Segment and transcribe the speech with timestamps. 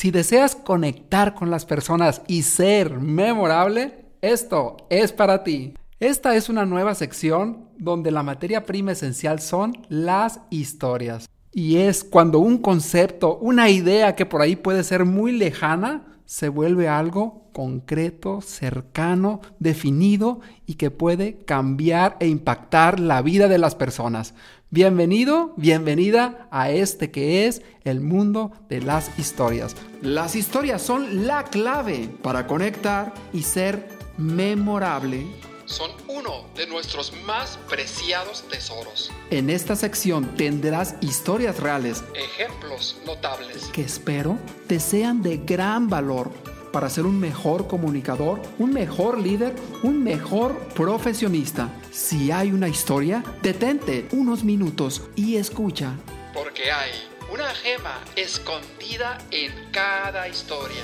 [0.00, 5.74] Si deseas conectar con las personas y ser memorable, esto es para ti.
[5.98, 11.28] Esta es una nueva sección donde la materia prima esencial son las historias.
[11.52, 16.48] Y es cuando un concepto, una idea que por ahí puede ser muy lejana, se
[16.48, 23.74] vuelve algo concreto, cercano, definido y que puede cambiar e impactar la vida de las
[23.74, 24.32] personas.
[24.72, 29.74] Bienvenido, bienvenida a este que es el mundo de las historias.
[30.00, 35.26] Las historias son la clave para conectar y ser memorable
[35.64, 39.10] son uno de nuestros más preciados tesoros.
[39.30, 46.30] En esta sección tendrás historias reales, ejemplos notables, que espero te sean de gran valor
[46.72, 51.68] para ser un mejor comunicador, un mejor líder, un mejor profesionista.
[51.90, 55.94] Si hay una historia, detente unos minutos y escucha.
[56.34, 56.90] Porque hay
[57.32, 60.82] una gema escondida en cada historia.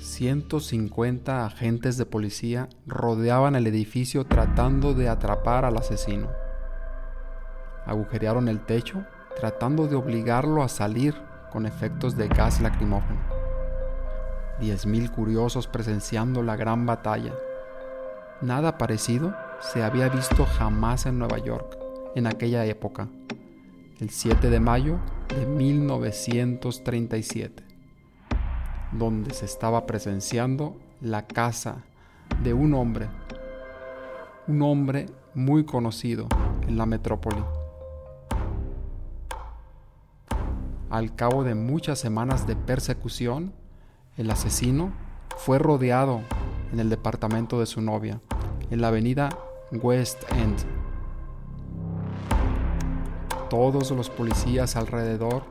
[0.00, 6.30] 150 agentes de policía rodeaban el edificio tratando de atrapar al asesino.
[7.86, 9.04] Agujerearon el techo
[9.40, 11.14] tratando de obligarlo a salir
[11.50, 13.31] con efectos de gas lacrimógeno.
[14.60, 17.32] 10.000 curiosos presenciando la gran batalla.
[18.40, 21.78] Nada parecido se había visto jamás en Nueva York
[22.14, 23.08] en aquella época,
[24.00, 27.64] el 7 de mayo de 1937,
[28.92, 31.84] donde se estaba presenciando la casa
[32.42, 33.08] de un hombre,
[34.46, 36.28] un hombre muy conocido
[36.66, 37.42] en la metrópoli.
[40.90, 43.54] Al cabo de muchas semanas de persecución,
[44.18, 44.92] el asesino
[45.38, 46.20] fue rodeado
[46.70, 48.20] en el departamento de su novia,
[48.70, 49.30] en la avenida
[49.72, 50.58] West End.
[53.48, 55.44] Todos los policías alrededor,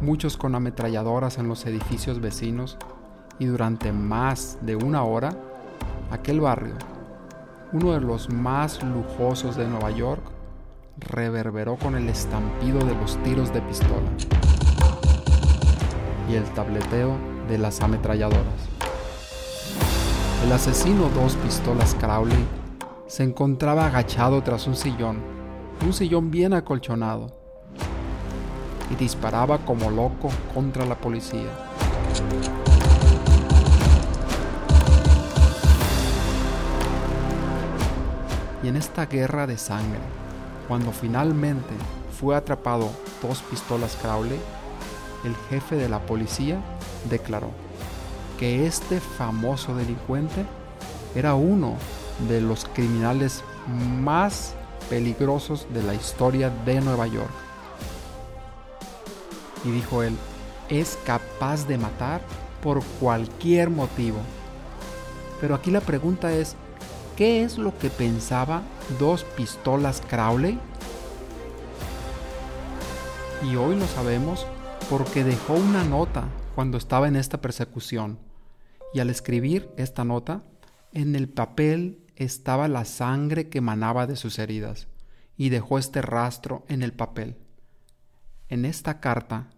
[0.00, 2.78] muchos con ametralladoras en los edificios vecinos,
[3.38, 5.30] y durante más de una hora,
[6.10, 6.74] aquel barrio,
[7.72, 10.22] uno de los más lujosos de Nueva York,
[10.98, 14.10] reverberó con el estampido de los tiros de pistola
[16.28, 18.72] y el tableteo de las ametralladoras.
[20.44, 22.44] El asesino dos pistolas Crowley
[23.06, 25.18] se encontraba agachado tras un sillón,
[25.84, 27.32] un sillón bien acolchonado,
[28.90, 31.50] y disparaba como loco contra la policía.
[38.62, 40.00] Y en esta guerra de sangre,
[40.68, 41.74] cuando finalmente
[42.18, 44.40] fue atrapado dos pistolas Crowley,
[45.24, 46.60] el jefe de la policía
[47.08, 47.50] declaró
[48.38, 50.44] que este famoso delincuente
[51.14, 51.76] era uno
[52.28, 53.42] de los criminales
[54.00, 54.54] más
[54.88, 57.30] peligrosos de la historia de Nueva York.
[59.64, 60.16] Y dijo él,
[60.68, 62.20] es capaz de matar
[62.62, 64.18] por cualquier motivo.
[65.40, 66.56] Pero aquí la pregunta es,
[67.16, 68.62] ¿qué es lo que pensaba
[68.98, 70.58] dos pistolas Crowley?
[73.44, 74.46] Y hoy lo sabemos
[74.88, 76.24] porque dejó una nota
[76.54, 78.18] cuando estaba en esta persecución.
[78.94, 80.42] Y al escribir esta nota,
[80.92, 84.88] en el papel estaba la sangre que manaba de sus heridas,
[85.36, 87.36] y dejó este rastro en el papel.
[88.48, 89.48] En esta carta,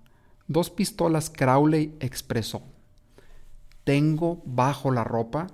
[0.46, 2.62] dos pistolas Crowley expresó,
[3.82, 5.48] Tengo bajo la ropa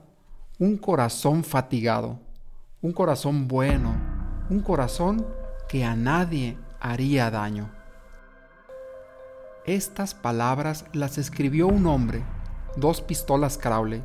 [0.59, 2.21] un corazón fatigado,
[2.83, 3.95] un corazón bueno,
[4.51, 5.27] un corazón
[5.69, 7.80] que a nadie haría daño.
[9.71, 12.25] Estas palabras las escribió un hombre,
[12.77, 14.03] dos pistolas Crowley,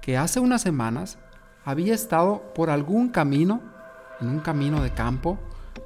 [0.00, 1.18] que hace unas semanas
[1.64, 3.60] había estado por algún camino,
[4.20, 5.36] en un camino de campo,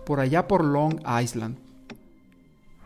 [0.04, 1.56] por allá por Long Island.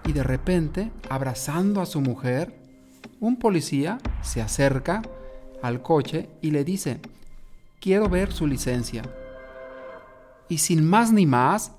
[0.04, 2.56] Y de repente, abrazando a su mujer,
[3.18, 5.02] un policía se acerca
[5.60, 7.00] al coche y le dice,
[7.80, 9.02] quiero ver su licencia.
[10.48, 11.72] Y sin más ni más,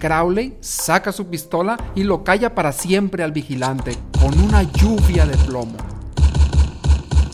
[0.00, 5.36] Crowley saca su pistola y lo calla para siempre al vigilante con una lluvia de
[5.36, 5.76] plomo.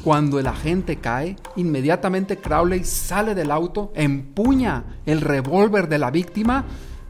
[0.03, 6.65] Cuando el agente cae, inmediatamente Crowley sale del auto, empuña el revólver de la víctima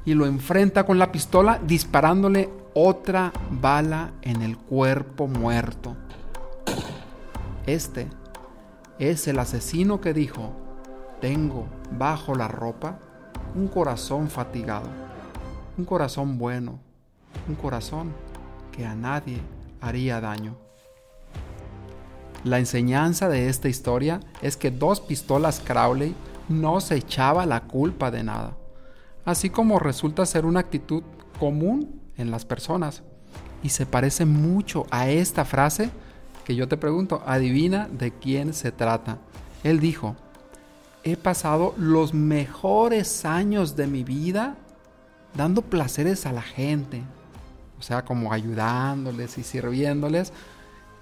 [0.05, 5.97] y lo enfrenta con la pistola disparándole otra bala en el cuerpo muerto.
[7.67, 8.09] Este
[8.99, 10.53] es el asesino que dijo,
[11.21, 11.67] tengo
[11.99, 12.99] bajo la ropa
[13.55, 15.06] un corazón fatigado
[15.79, 16.79] un corazón bueno,
[17.49, 18.13] un corazón
[18.73, 19.41] que a nadie
[19.81, 20.57] haría daño.
[22.45, 26.15] La enseñanza de esta historia es que dos pistolas Crowley
[26.49, 28.57] no se echaba la culpa de nada,
[29.25, 31.03] así como resulta ser una actitud
[31.39, 33.03] común en las personas.
[33.63, 35.91] y se parece mucho a esta frase
[36.45, 39.19] que yo te pregunto, adivina de quién se trata.
[39.65, 40.15] Él dijo,
[41.03, 44.57] he pasado los mejores años de mi vida
[45.37, 47.03] dando placeres a la gente,
[47.79, 50.33] o sea, como ayudándoles y sirviéndoles,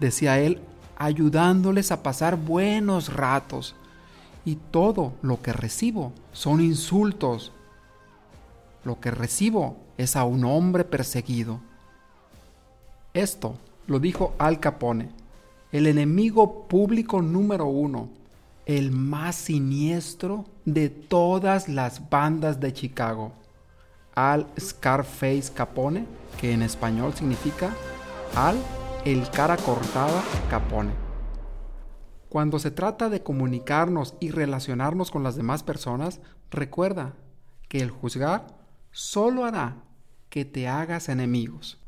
[0.01, 0.61] decía él,
[0.97, 3.75] ayudándoles a pasar buenos ratos.
[4.45, 7.53] Y todo lo que recibo son insultos.
[8.85, 11.61] Lo que recibo es a un hombre perseguido.
[13.15, 15.11] Esto lo dijo Al Capone,
[15.73, 18.09] el enemigo público número uno,
[18.67, 23.33] el más siniestro de todas las bandas de Chicago.
[24.15, 26.07] Al Scarface Capone,
[26.41, 27.75] que en español significa
[28.37, 28.57] Al
[29.05, 30.93] el cara cortada Capone.
[32.29, 36.21] Cuando se trata de comunicarnos y relacionarnos con las demás personas,
[36.51, 37.15] recuerda
[37.69, 38.47] que el juzgar
[38.91, 39.77] solo hará
[40.31, 41.79] que te hagas enemigos,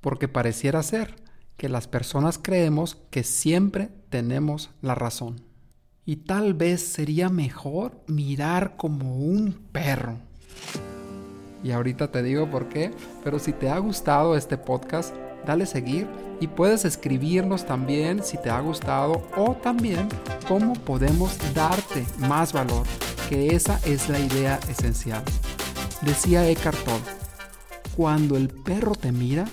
[0.00, 1.16] porque pareciera ser
[1.56, 5.40] que las personas creemos que siempre tenemos la razón.
[6.04, 10.27] Y tal vez sería mejor mirar como un perro.
[11.62, 12.92] Y ahorita te digo por qué,
[13.24, 15.14] pero si te ha gustado este podcast,
[15.46, 16.06] dale seguir
[16.40, 20.08] y puedes escribirnos también si te ha gustado o también
[20.46, 22.86] cómo podemos darte más valor,
[23.28, 25.22] que esa es la idea esencial.
[26.02, 27.18] Decía Eckhart Tolle,
[27.96, 29.46] cuando el perro te mira,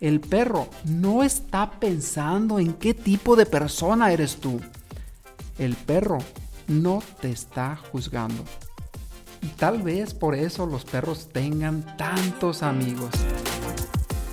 [0.00, 4.60] el perro no está pensando en qué tipo de persona eres tú.
[5.58, 6.18] El perro
[6.68, 8.44] no te está juzgando.
[9.42, 13.10] Y tal vez por eso los perros tengan tantos amigos.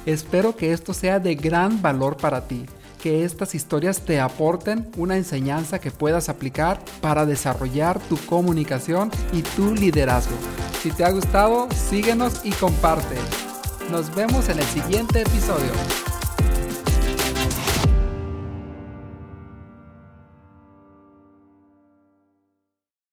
[0.05, 2.65] Espero que esto sea de gran valor para ti,
[3.01, 9.41] que estas historias te aporten una enseñanza que puedas aplicar para desarrollar tu comunicación y
[9.41, 10.35] tu liderazgo.
[10.81, 13.15] Si te ha gustado, síguenos y comparte.
[13.89, 16.14] Nos vemos en el siguiente episodio.